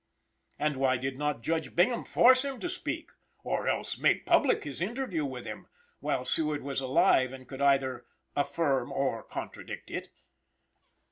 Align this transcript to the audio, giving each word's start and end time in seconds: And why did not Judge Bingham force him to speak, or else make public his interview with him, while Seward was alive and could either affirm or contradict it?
And 0.57 0.77
why 0.77 0.97
did 0.97 1.19
not 1.19 1.43
Judge 1.43 1.75
Bingham 1.75 2.05
force 2.05 2.43
him 2.43 2.59
to 2.61 2.69
speak, 2.69 3.11
or 3.43 3.67
else 3.67 3.99
make 3.99 4.25
public 4.25 4.63
his 4.63 4.81
interview 4.81 5.23
with 5.25 5.45
him, 5.45 5.67
while 5.99 6.25
Seward 6.25 6.63
was 6.63 6.81
alive 6.81 7.31
and 7.31 7.47
could 7.47 7.61
either 7.61 8.07
affirm 8.35 8.91
or 8.91 9.21
contradict 9.21 9.91
it? 9.91 10.09